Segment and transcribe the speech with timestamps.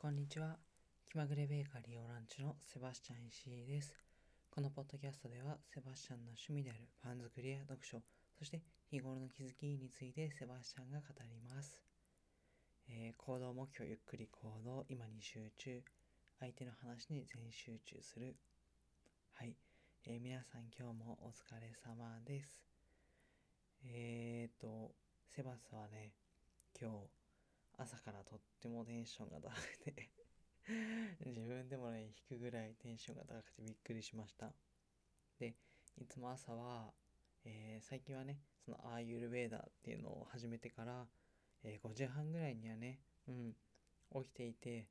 [0.00, 0.56] こんにちは。
[1.04, 3.92] 気まぐれベーカリーオランチのセバスチャン石井です。
[4.50, 8.00] このポッドキャストでは、セバスチャンの趣味であるパン作りや読書、
[8.38, 11.84] そして日頃の気づきについてセバスチャンが語ります。
[12.88, 15.84] えー、行動目標ゆっくり行動、今に集中、
[16.40, 18.36] 相手の話に全集中する。
[19.34, 19.54] はい。
[20.06, 22.64] えー、皆さん今日もお疲れ様です。
[23.84, 24.94] えーと、
[25.28, 26.14] セバスはね、
[26.80, 27.19] 今日、
[27.80, 30.10] 朝からとってもテンションが高くて
[31.24, 34.52] 自分でもね引くぐらいテンションが高くてびっくりしました。
[35.38, 35.56] で
[35.96, 36.92] いつも朝は、
[37.44, 41.08] えー、最近はねそのアーユルベーダーっていうのを始めてから、
[41.62, 43.56] えー、5時半ぐらいにはねうん
[44.22, 44.88] 起きていて、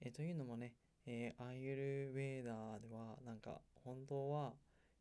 [0.00, 0.74] えー、というのもね、
[1.04, 1.76] え、アーユ
[2.08, 4.54] ルベーダーではなんか本当は、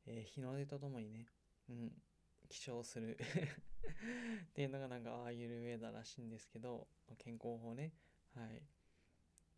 [0.07, 1.27] え日の出とともにね
[1.69, 1.91] うん
[2.49, 3.17] 起床する
[4.49, 7.91] っていうのがなんかアーユルベーダーらしいんですけど健康法ね。
[8.35, 8.61] はい。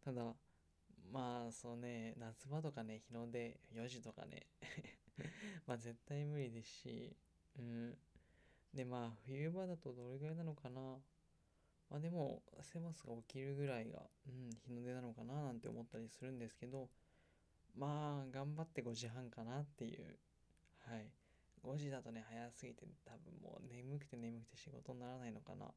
[0.04, 0.36] ただ
[1.12, 4.48] まあそうね夏場とかね日の出4時とかね
[5.68, 7.16] まあ絶対無理ですし
[7.60, 7.98] うん。
[8.74, 11.00] でまあ冬場だとどれぐらいなのかな。
[11.90, 16.90] まあでもセバスが起きるぐらいが、うん、日の出なのかななんて思ったりするんですけど
[17.76, 20.18] まあ頑張って5時半かなっていう。
[20.80, 21.23] はい。
[21.64, 25.68] 5時だとね早すぎて多分もう眠くて眠くて仕事にならないのかな。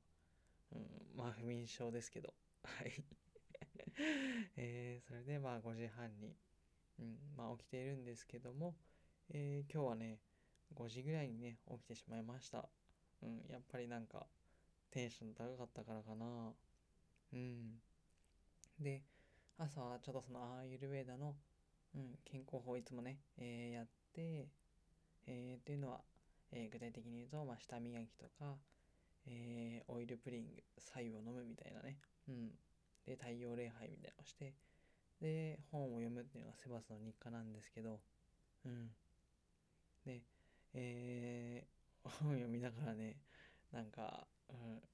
[0.72, 2.34] うん、まあ不眠症ですけど。
[2.64, 3.04] はい。
[4.56, 6.36] えー、それでまあ5時半に、
[6.98, 8.76] うん、まあ起きているんですけども、
[9.30, 10.18] えー、今日はね
[10.74, 12.68] 5時ぐらいにね起きてしまいました。
[13.22, 14.26] うんやっぱりなんか
[14.90, 16.54] テンション高かったからかな。
[17.32, 17.80] うん。
[18.78, 19.02] で
[19.58, 21.34] 朝はちょっとそのアーユルベーダの、
[21.94, 24.48] うん、健康法いつもね、えー、やって、
[25.26, 26.00] えー、っていうのは、
[26.52, 28.56] えー、具体的に言うと、まあ、舌磨きとか、
[29.26, 31.98] えー、オイルプリング、白湯を飲むみたいなね。
[32.28, 32.50] うん。
[33.04, 34.54] で、太陽礼拝みたいなのをして、
[35.20, 38.00] で、本を読むっていうのがセバスの日課なんですけど、
[38.64, 38.90] うん。
[40.04, 40.22] で、
[40.74, 43.16] えー、 本を読みながらね、
[43.72, 44.52] なんか、う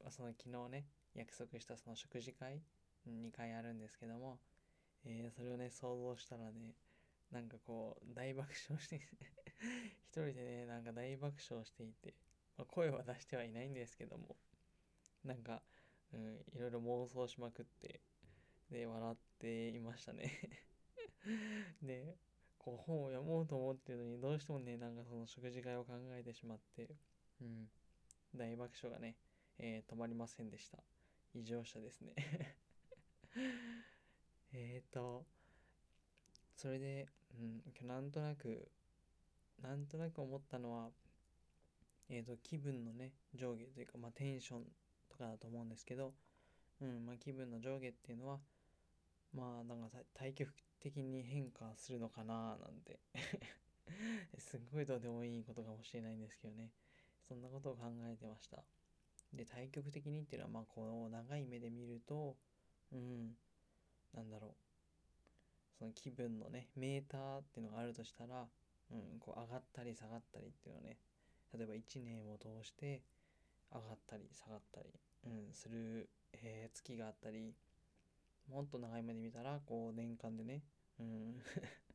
[0.09, 2.63] ん、その昨日ね、約束したその食事会、
[3.07, 4.39] 2回あるんですけども、
[5.05, 6.75] えー、それをね、想像したらね、
[7.33, 9.01] なんかこう、大爆笑して
[10.05, 12.15] 一人でね、なんか大爆笑していて、
[12.57, 14.37] まあ、声は出してはいないんですけども
[15.25, 15.63] なんか、
[16.13, 18.01] うん、いろいろ妄想しまくって
[18.71, 20.33] で笑っていましたね。
[21.83, 22.17] で
[22.59, 26.97] こう本を読もうと思ってるのにどうしてもねなんかその食事会を考えてしまって
[27.41, 27.69] うん
[28.35, 29.17] 大爆笑がね、
[29.59, 30.79] えー、止まりませんでした。
[31.35, 32.15] 異常者ですね。
[34.53, 35.27] えっと
[36.57, 37.07] それで、
[37.39, 38.69] うん、なんとなく
[39.63, 40.91] なんとなく思ったのは
[42.15, 44.65] えーと、気分のね上下というか、まあ、テンション
[45.09, 46.13] とかだと思うんですけど、
[46.83, 48.39] うんまあ、気分の上下っていうのは
[49.35, 53.01] まあなんか対極的に変化するのかななんて
[54.37, 56.71] すっごいどうでもいいことかもしれないんですけどね。
[57.27, 58.63] そんなことを考えてました。
[59.33, 62.37] で対極的にっていうのはまあこの長い目で見ると
[62.93, 63.35] うん
[64.13, 64.72] なんだろう。
[65.83, 68.47] その気分のねメーターっていうのがあるとしたら、
[68.93, 70.97] うん、こう上がったり下がったりっていうのはね
[71.53, 73.03] 例えば1年を通して
[73.73, 74.87] 上がったり下がったり、
[75.27, 77.53] うん、する、えー、月があったり
[78.49, 80.63] もっと長い目で見たらこう年間でね、
[81.01, 81.43] うん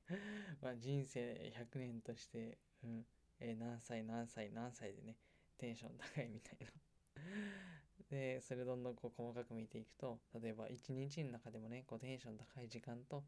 [0.62, 3.06] まあ人生100年として、うん
[3.40, 5.16] えー、何歳何歳何歳でね
[5.58, 6.68] テンション高いみたいな。
[8.10, 13.24] でそれどんどんこう細かく見ていくと例えば一日の中でもねこうテンション高い時間と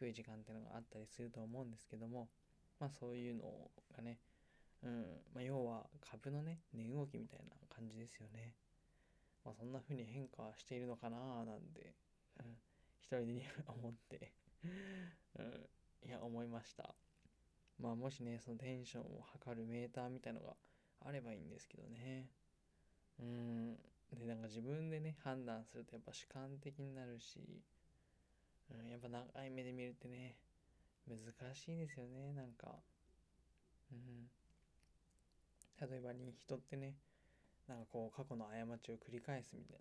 [0.00, 2.28] 低い時間っていうのがあったりすると思うんですけども
[2.78, 4.18] まあそういうのがね
[4.82, 8.54] うんまあ、要は株のね値動きみたいな感じですよね。
[9.44, 11.94] まあ、そんな風に変化しているのかななんて、
[12.40, 12.56] うん、
[12.98, 14.32] 一人で思って
[15.38, 16.94] うん、いや思いました。
[17.78, 20.56] まあもしねそのテンションを測るメーターみたいのが
[21.00, 22.28] あればいいんですけどね。
[23.18, 23.76] うん。
[24.12, 27.62] でなんか自分でね判断するとやっぱ主観的になるし、
[28.70, 30.36] うん、やっぱ長い目で見るってね
[31.08, 31.18] 難
[31.54, 32.78] しいですよねなんか。
[33.92, 34.30] うん。
[35.80, 36.94] 例えばに人ってね
[37.66, 39.78] なんかこう過去の過ちを繰り返すみたい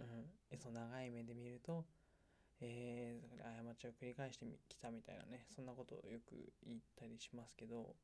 [0.00, 0.06] な、
[0.52, 1.84] うん、その長い目で見ると、
[2.60, 7.94] えー、過ちを繰り返してきたみたいなねそんなことをよく言ったりしますけど、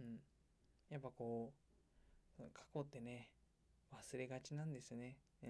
[0.00, 0.18] うん、
[0.90, 1.52] やっぱこ
[2.38, 3.28] う過去ってね
[3.92, 5.16] 忘れがちなんですよね。
[5.42, 5.46] う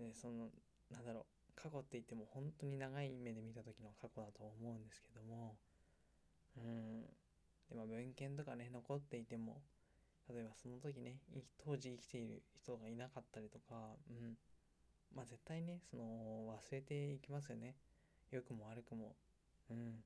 [0.00, 0.48] ん、でその
[0.90, 1.37] なんだろう。
[1.60, 5.56] 過去って言っても本当に長い目で見た時の過去だと思うんですけども、
[6.56, 7.02] うん、
[7.68, 9.60] でまあ文献とかね残っていても
[10.30, 11.16] 例えばその時ね
[11.64, 14.36] 当時生きている人がいなかったりとか、うん、
[15.14, 16.04] まあ絶対ねその
[16.48, 17.74] 忘れていきますよね。
[18.30, 19.16] 良くも悪くも。
[19.70, 19.96] うん。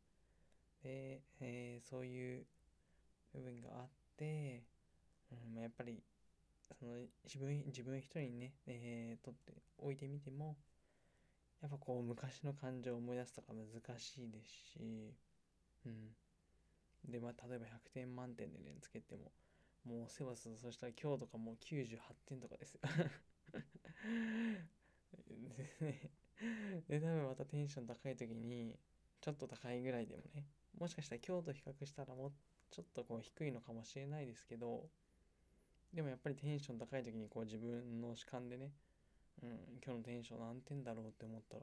[0.83, 2.45] で、えー、そういう
[3.35, 4.63] 部分があって、
[5.55, 6.03] うん、やっぱり
[6.61, 6.95] その
[7.25, 10.57] 自分自分一人にね、えー、とっておいてみても
[11.63, 13.67] やっぱこう昔の感情を思い出すとか難
[13.99, 15.15] しいですし
[15.87, 16.11] うん。
[17.09, 19.33] でまあ例えば100点満点でねつけても
[19.85, 22.81] もうセバスそしたら今日とかもう98点とかですよ。
[25.29, 25.37] で
[25.87, 26.11] ね
[26.89, 28.79] で多分またテンション高い時に
[29.21, 30.47] ちょっと高いぐらいでもね
[30.79, 32.33] もしかしたら今日と比較したらもう
[32.71, 34.89] ちょっとこう低いのかもしれないですけど
[35.93, 38.73] でもやっぱりテンション高い時にこう自分の主観でね、
[39.43, 39.51] うん、
[39.85, 41.63] 今日のテンション何点だろうって思ったら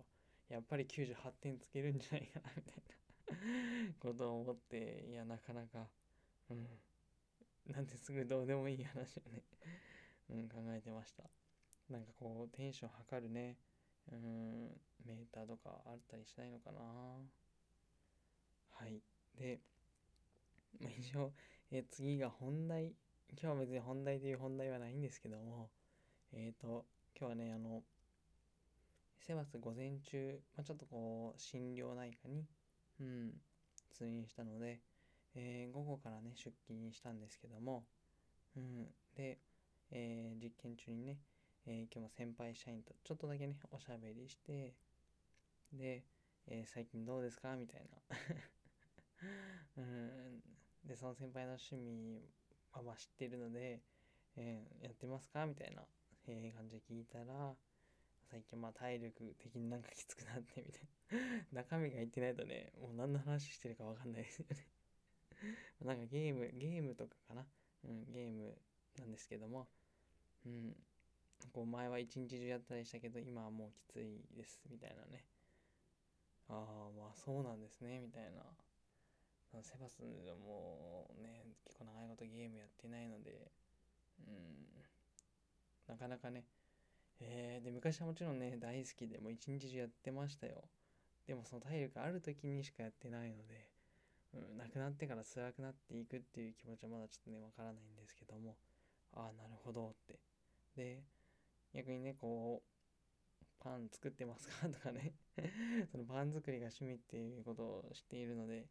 [0.50, 2.90] やっぱり98点つけるんじゃないかなみたいな。
[4.02, 5.88] ことを思っていやなかなか
[6.50, 6.68] うん。
[7.68, 9.44] なんですぐどうでもいい話をね
[10.30, 11.30] うん、考えてました。
[11.90, 13.58] なんかこうテンション測るね。
[14.12, 16.80] うんメーターとかあったりしないのかな。
[18.72, 19.02] はい。
[19.36, 19.62] で、
[20.80, 21.34] まあ、一応、
[21.72, 22.96] え次が本題。
[23.32, 25.70] 今日は別に本題という本題はないんですけども
[26.34, 26.86] えっ、ー、と
[27.20, 27.84] 今日はねあの
[29.20, 32.46] セバス午前中、まあ、ちょっとこう心療内科に
[33.02, 33.32] うん
[33.92, 34.80] 通院したので、
[35.36, 37.84] えー、午後からね出勤したんですけども
[38.56, 39.38] うんで、
[39.92, 41.18] えー、実験中にね
[41.68, 44.74] えー、今日も先輩社員とちょっとだけね、おしゃべりして、
[45.72, 46.04] で、
[46.48, 47.56] えー、最近どうですか？
[47.56, 48.18] みたいな。
[49.78, 50.42] うん。
[50.84, 52.24] で、その先輩の趣味
[52.72, 53.82] はま知ってるので、
[54.38, 55.46] えー、やってますか？
[55.46, 55.86] みたいな、
[56.32, 57.56] え感じで聞いたら、
[58.30, 60.82] 最近まあ体力的になんかきつくなってみたい
[61.52, 61.62] な。
[61.64, 64.68] 中身が言ってないとね、もう何の話してるかわかんないですよね。
[65.82, 67.48] なんかゲーム、ゲームとかかな。
[67.86, 68.58] うん、ゲーム
[68.98, 69.68] なんですけども、
[70.46, 70.76] うん、
[71.54, 75.26] こう前は一日中やったりしたけど今はもうきついですみたいなね。
[76.50, 78.44] ああまあそうなんですねみたいな。
[79.64, 83.52] セバスでもね結構長いことゲームやってないので。
[84.28, 84.89] うん。
[85.90, 86.46] なかなかね。
[87.20, 90.64] えー、で昔はもちろんね大好きでもう一日中やってましたよ。
[91.28, 93.68] でもその体力ある時にしかやってないので、
[94.34, 98.56] うん、亡くなってから辛くなっていくっていう気持ちはまだちょっとねわからないんですけども。
[99.14, 100.20] ああなるほどって。
[100.76, 101.02] で
[101.74, 102.80] 逆にねこう
[103.60, 104.70] パン作ってますか？
[104.70, 105.14] とかね。
[105.92, 108.68] そのパン作りが趣味っていうことを知っているので、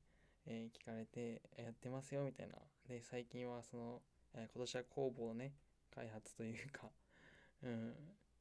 [0.47, 2.55] えー、聞かれてやってますよみたいな。
[2.87, 4.03] で最近はその、
[4.35, 5.53] えー、今年は工房ね
[5.91, 6.91] 開発というか
[7.63, 7.95] うん。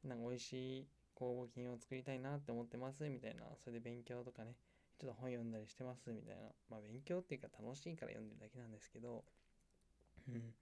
[0.03, 3.43] なんか美味しい工房品を作りたいなって思ってますみたいな。
[3.57, 4.55] それで勉強とかね。
[4.99, 6.41] ちょっと本読んだりしてますみたいな。
[6.69, 9.23] まあ勉強っていうか楽しいから読んでるだけなんですけど。
[10.27, 10.53] うん。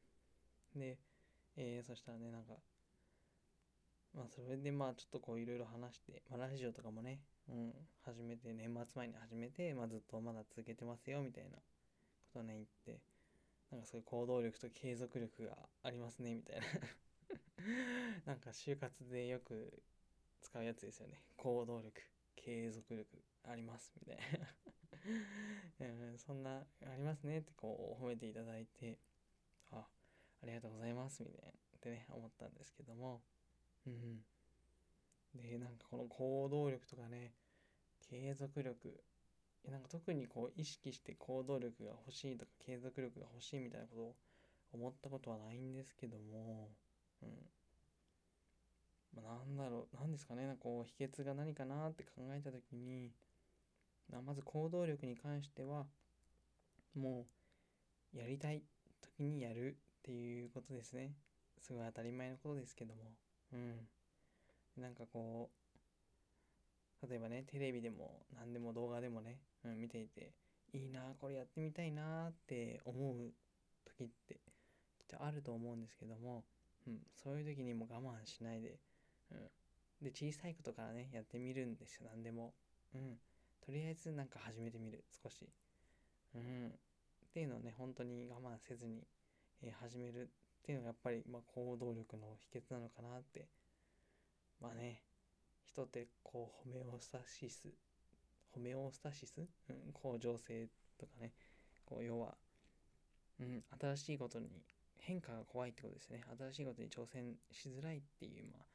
[0.80, 0.98] で、
[1.56, 2.56] えー、そしたらねなんか
[4.16, 7.20] まあそれでまあちょっとこういろいろ話して、まあラジオとかもね、
[7.50, 7.74] うん、
[8.06, 11.58] 始めて、年末前に始めて、まあずっとまだ続けてますよみたいな。
[12.34, 12.66] ことね言っ
[12.98, 13.02] て、
[13.72, 16.64] なんかそういう行動力と継続力がありますねみたいな。
[18.26, 19.82] なんか就活でよく
[20.42, 21.24] 使うやつですよね。
[21.38, 22.02] 行動力、
[22.36, 24.56] 継続力ありますみたいな
[25.80, 26.18] うん。
[26.18, 29.00] そんな、ありますねってこう褒めていただいて、
[29.72, 29.88] あ、
[30.42, 33.22] ありがとうございますみたいなってね、思ったんですけども、
[33.86, 34.26] うん。
[35.36, 37.34] で、なんかこの行動力とかね、
[38.10, 39.04] 継続力、
[39.66, 44.16] なんか特にこう意識して行動力が欲しいとか継続力が欲しいみたいなことを
[44.74, 46.70] 思ったことはないんですけども、
[47.22, 47.30] うん。
[49.16, 53.12] まあ、なんだろう、なんですかね、なんかこう秘訣が何かなって考えた時に、
[54.26, 55.86] まず行動力に関しては、
[56.96, 57.26] も
[58.14, 58.64] うやりたい
[59.02, 61.14] 時にやるっていうことですね。
[61.60, 63.02] すごい当たり前のことですけども。
[63.54, 63.88] うん。
[64.78, 65.50] なんかこ
[67.04, 70.34] う、例えばね、テレビでも何でも動画でもね、うん、見ていて、
[70.74, 73.34] いいな、これやってみたいなって思う
[73.86, 74.36] 時って
[75.00, 76.44] きっとあると思うんですけども、
[76.88, 78.80] うん、そういう時にも我慢しないで、
[79.32, 79.38] うん。
[80.02, 82.54] で、小さいことからね、やってみるんですよ、何でも。
[82.94, 83.18] うん。
[83.66, 85.50] とりあえずなんか始めてみる、少し。
[86.36, 86.68] うん。
[86.68, 86.72] っ
[87.34, 89.08] ていうのをね、本当に我慢せずに、
[89.62, 90.30] えー、始める
[90.66, 93.46] っていうのがやっぱり、まあ、行動力の秘訣なのかなって
[94.60, 95.04] まあね
[95.64, 97.70] 人ってこうホメオスタシス
[98.52, 100.68] ホメオスタシス、うん、向上性
[101.00, 101.34] とかね
[101.86, 102.34] こう要は、
[103.40, 104.48] うん、新しいことに
[105.00, 106.22] 変化が怖いってことですね。
[106.38, 108.66] 新しいことに挑戦しづらいっていう、まあ、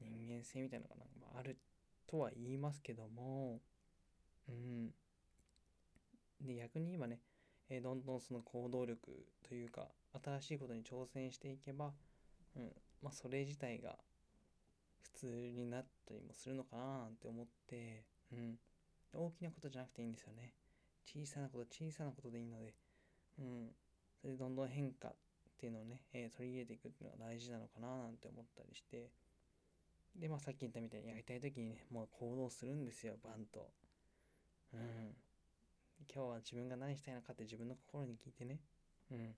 [0.00, 1.58] 人間性みたいなのがなんかある
[2.06, 3.60] とは言いますけども。
[4.48, 4.90] うん。
[6.40, 7.20] で逆に言えばね、
[7.68, 9.88] えー、どんどんその行動力というか
[10.24, 11.92] 新しいことに挑戦していけば、
[12.56, 13.96] うん、まあそれ自体が
[15.02, 18.58] 普通になったりもするのかななんて思ってうん。
[19.14, 20.54] 大きなことじゃなくていいんですよね。
[21.04, 22.74] 小さなこと小さなことでいいので。
[23.38, 23.70] うん。
[24.20, 25.12] それでどんどん変化
[25.62, 29.10] っていうのをね、えー、取り入れていくっていうのが大事なのかななんて思ったりして。
[30.18, 33.70] でまあさっき言ったみたいにやりたい時にねもう行動するんですよバンと。
[34.74, 35.14] うん。
[36.12, 38.58] 今日は自分が何したいのかって自分の心に聞いてね。
[39.12, 39.34] うん。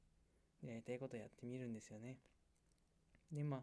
[0.67, 2.17] やりたいことやってみるんですよね。
[3.31, 3.61] でまあ、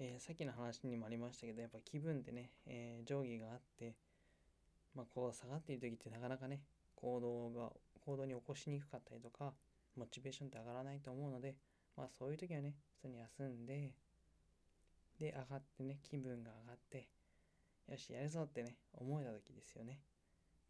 [0.00, 3.94] えー、さっきの話にもありましたけどやっぱ気分ってね、えー、上下があって
[4.96, 6.62] まあこう下がっている時ってなかなかね
[6.96, 7.70] 行動が
[8.04, 9.52] 行動に起こしにくかったりとか
[9.96, 11.54] モチベーションって上がらないと思うので
[11.96, 13.92] まあそういう時はね普通に休んで
[15.18, 17.08] で上がってね気分が上がって
[17.88, 20.00] よしやるぞってね思えた時ですよね。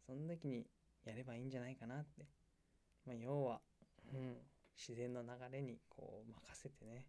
[0.05, 0.65] その時に
[1.05, 2.25] やればいいんじゃないかなって。
[3.05, 3.61] まあ要は
[4.13, 4.35] うん
[4.77, 7.05] 自然の流れにこう任せてね、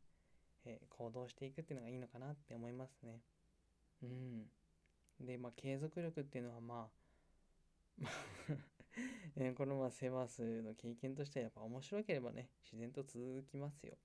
[0.64, 3.20] えー、行動していくっていうのがいいのかなって思いますね。
[4.02, 4.44] うん。
[5.20, 7.04] でまあ継続力っていうのはまあ
[7.98, 8.73] まあ
[9.36, 13.96] え このまあセバスの経験としてはやっぱ面白ければね自然と続きますよ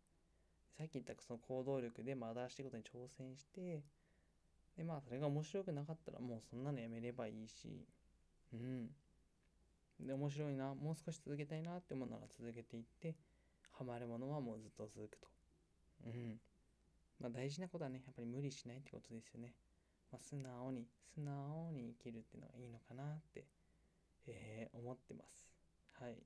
[0.79, 3.83] さっき言ったその行動力で、まあ、新しいことに挑戦して、
[4.77, 7.85] で、まあ、それが面白くなかったら、もうそんなのやめればいいし、
[8.53, 8.89] うん。
[9.99, 13.17] で、面白いな、もう少し続けたいなって思うなら続けていって、
[13.71, 15.27] ハマるものはもうずっと続くと。
[16.05, 16.39] うん。
[17.19, 19.53] まあ、大事なことはね、やっぱり無理しないってことですよね。
[20.13, 23.43] まあ、素直に、素直に生きるっていうのがいいのかなって、
[24.73, 25.53] 思ってます。
[25.93, 26.17] はい。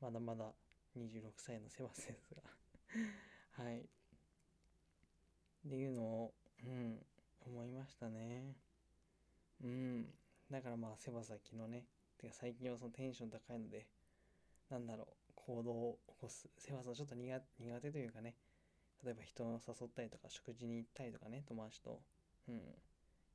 [0.00, 0.52] まだまだ
[0.96, 2.42] 26歳のセバスですが
[3.64, 3.80] はい。
[3.80, 3.84] っ
[5.68, 7.04] ていうのを、うん、
[7.46, 8.56] 思いましたね。
[9.62, 10.14] うん。
[10.50, 11.86] だからまあ、セバサ昨日ね、
[12.18, 13.86] てか最近はそのテンション高いので、
[14.70, 16.48] なんだろう、行動を起こす。
[16.58, 17.40] セバサちょっと苦
[17.80, 18.34] 手というかね、
[19.04, 22.02] 例えば人を誘ったりとか、食事に行ったりとかね、友達と、
[22.48, 22.60] うん。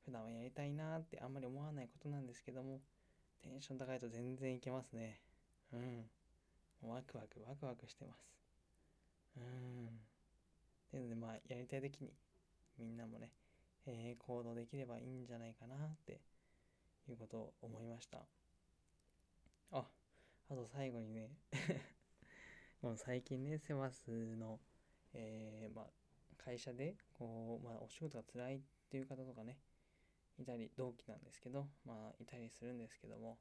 [0.06, 2.82] 普段はやりたいなってあんまり思わないことなんですけども、
[3.46, 5.22] テンション高いと全然いけますね。
[5.72, 6.10] うん。
[6.82, 8.28] ワクワクワクワクしてます。
[9.38, 9.86] うん。
[9.86, 9.90] っ
[10.90, 12.12] ていうので、まあ、やりたい時に
[12.80, 13.32] みんなもね、
[13.86, 16.20] えー、行動できればいいんじゃないかなって
[17.08, 18.18] いうことを思いました。
[19.72, 19.86] あ、
[20.50, 21.30] あと最後にね
[22.82, 24.60] もう最近ね、セバスの、
[25.14, 25.86] えー、まあ、
[26.38, 29.58] 会社で、こう、まあ、お仕事が辛いっていう方とかね、
[30.40, 33.38] いたり、同期なんですけど、まあ、いたりするんですけども、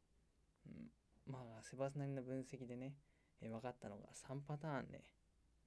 [0.66, 0.90] うん、
[1.26, 2.94] まあ、セバスなりの分析でね、
[3.40, 5.04] えー、分かったのが3パターンね、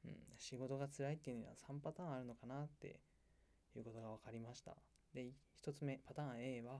[0.05, 3.00] うん、仕事が辛いっていうのは3パターンあるのかなって
[3.75, 4.75] いうことが分かりました。
[5.13, 5.31] で、
[5.63, 6.79] 1つ目、パターン A は、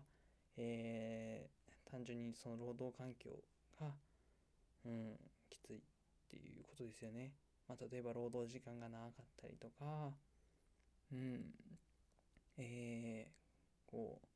[0.58, 3.32] えー、単純にその労働環境
[3.80, 3.94] が、
[4.86, 5.18] うん、
[5.50, 5.82] きついっ
[6.30, 7.34] ていうことですよね。
[7.68, 10.12] まあ、例えば労働時間が長かったりとか、
[11.12, 11.54] うん、
[12.58, 14.28] えー、こう、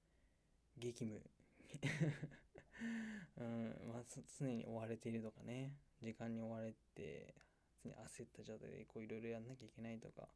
[0.81, 1.21] 激務。
[3.37, 4.03] うん、まあ、
[4.39, 7.35] 常に追われているとかね、時間に追われて、
[7.83, 10.27] 常に焦った状態でいろいろやんなきゃいけないとか、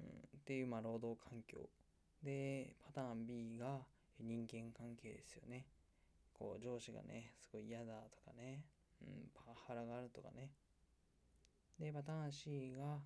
[0.00, 0.10] うん、っ
[0.44, 1.68] ていうまあ労働環境。
[2.22, 3.80] でパターン B が
[4.20, 5.66] 人間関係ですよね。
[6.32, 8.64] こう上司がねすごい嫌だとかね、
[9.00, 10.50] うん、パワハラがあるとかね。
[11.78, 13.00] でパターン C が、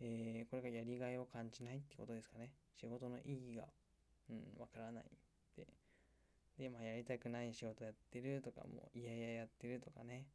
[0.00, 2.52] えー、これがやりがいを感じないってことですかね。
[2.78, 3.64] 仕事の意義が
[4.28, 5.04] うんわからない。
[6.58, 10.26] でまあやりたくない仕事やってるとかもういやいややってるとかね。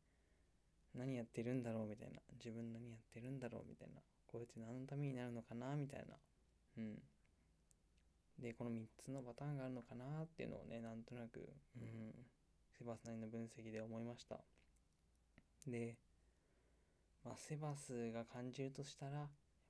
[0.96, 2.20] 何やってるんだろうみたいな。
[2.38, 4.02] 自分何やってるんだろうみたいな。
[4.28, 6.16] こうやって何のためになるのかなみたいな。
[6.78, 7.00] うん。
[8.40, 11.48] でこの3つのパターンがあるのかなっていうのをねなんとなく
[11.78, 12.14] うん。
[12.78, 14.40] セバスなりの分析で思いました。
[15.68, 15.98] で、
[17.26, 19.28] まあ、セバスが感じるとしたら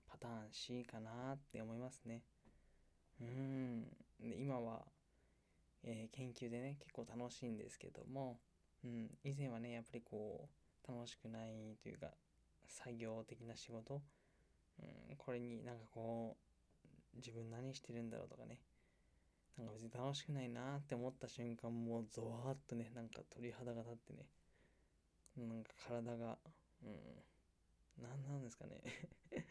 [0.07, 2.21] パターン C かなって思いますね。
[3.19, 3.83] うん。
[4.19, 4.85] で今は、
[5.83, 8.39] えー、研究でね結構楽しいんですけども、
[8.83, 10.49] うん、以前はねやっぱりこ
[10.87, 12.07] う楽しくないというか
[12.67, 14.01] 作業的な仕事、
[14.79, 16.35] うん、これになんかこ
[17.13, 18.59] う自分何してるんだろうとかね
[19.57, 24.25] なんか別に楽しくないなって思った瞬間もうゾワーっとねなんか鳥肌が立ってね
[25.37, 26.37] なんか体が
[26.83, 26.89] うん
[28.01, 28.81] 何なんですかね。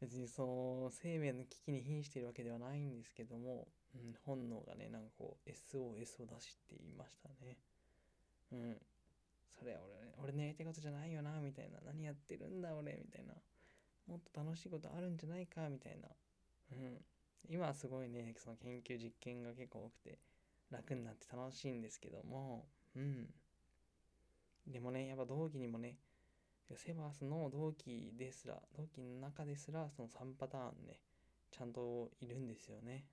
[0.00, 7.58] 別にそう生命の危機に瀕してるわけではないんですけども、うん、本能がねなんかこう SOS を出していましたね。
[8.52, 8.76] うん。
[9.58, 11.78] それ俺ね俺のやりたいことじゃないよなみたいな。
[11.84, 13.34] 何やってるんだ俺みたいな。
[14.06, 16.08] もっと楽しいことあるんじゃないかみたいな。
[16.72, 17.04] うん。
[17.48, 20.18] 今はすごいねその研究実験が結構多くて
[20.70, 22.66] 楽になって楽しいんですけども。
[22.96, 23.28] うん。
[24.66, 25.96] でもねやっぱ同期にもね
[26.74, 30.98] セバースの同期ですら同期の中ですらその3パターンね
[31.52, 33.04] ちゃんといるんですよね。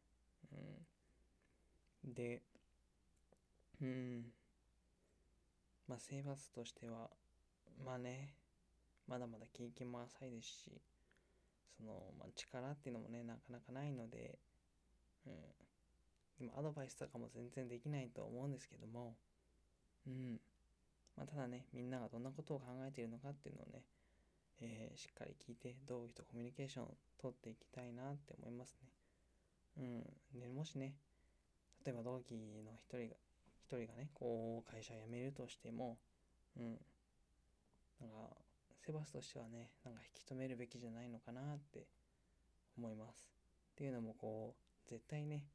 [0.52, 2.14] うん。
[2.14, 2.42] で、
[3.82, 4.26] うん、
[5.88, 7.10] まあ、生活としては、
[7.84, 8.36] まあね、
[9.08, 10.82] まだまだ経験も浅いですし、
[11.78, 14.40] その、まあ、力っていうのもね、なかなかないので、
[15.26, 15.34] うん、
[16.40, 19.16] 今アドバイスとかも全然できないと思うんですけども、
[20.08, 20.40] うん、
[21.18, 23.84] まあ、ただね、みんながどんなことを考えているのかっていうのをね、
[24.62, 29.03] えー、しっかり聞いて、同期とコミュニケーションを取っていきたいなって思いますね。
[29.78, 30.40] うん。
[30.40, 30.96] で、もしね、
[31.86, 33.16] 例えば同期の一人が、
[33.62, 35.98] 一人がね、こう、会社を辞めるとしても、
[36.58, 36.80] うん。
[38.00, 38.38] なんか、
[38.86, 41.88] セバスとしてはね、なんか引き止めるべきじゃないのかなって
[42.78, 43.32] 思います。
[43.74, 45.46] っていうのも、こう、絶対ね、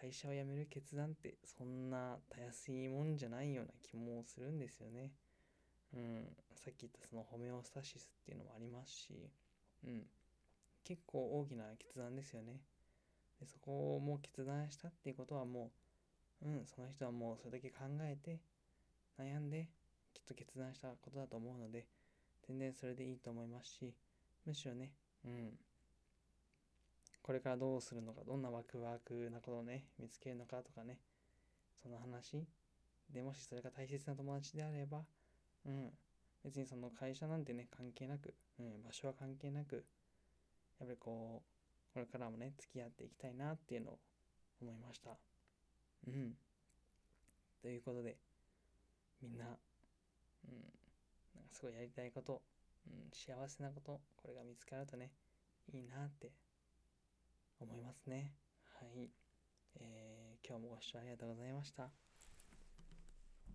[0.00, 5.12] 会社を辞める決断ってそんなたやすいもんじゃないような気もするんですよね。
[5.92, 9.28] うん、さっき言ったそのホメオスタシスっていうのもありますし、
[9.84, 10.06] うん、
[10.84, 12.60] 結構大きな決断ですよね。
[13.40, 15.70] でそこをもう決断したっていうことはも
[16.42, 18.40] う、うん、その人はもうそれだけ考えて
[19.18, 19.68] 悩んで
[20.14, 21.86] きっと決断したことだと思うので
[22.46, 23.94] 全然それでいいと思いますし
[24.46, 24.92] むしろね、
[25.24, 25.50] うん、
[27.22, 30.98] これからどうするのかどんなワクワクなことをね見つけるのかとかね
[31.82, 32.44] その話
[33.12, 35.02] でもしそれが大切な友達であれば
[35.66, 35.90] うん。
[36.44, 39.84] 別にその会社なんてね、関係なく、うん、場所は関係なく、
[40.78, 41.59] やっぱりこう、
[41.92, 43.98] これからもね、付き合っていきたいなっていうのを
[44.62, 45.10] 思いました。
[46.06, 46.34] うん。
[47.62, 48.16] ということで、
[49.22, 49.50] みんな、うん、
[51.34, 52.42] なんかすごいやりたいこと、
[52.86, 55.10] うん、幸せなこと、これが見つかるとね、
[55.72, 56.30] いいなって
[57.60, 58.32] 思いますね。
[58.78, 59.10] はい。
[59.80, 62.09] えー、今日もご視聴ありがとうございました。